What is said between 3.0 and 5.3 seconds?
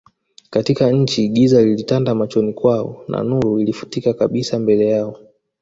na nuru ilifutika kabisa mbele yao